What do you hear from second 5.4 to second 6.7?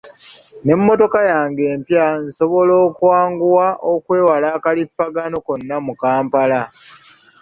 konna mu Kampala.